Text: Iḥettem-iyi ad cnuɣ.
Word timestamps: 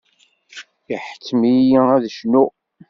Iḥettem-iyi 0.93 1.79
ad 1.95 2.03
cnuɣ. 2.15 2.49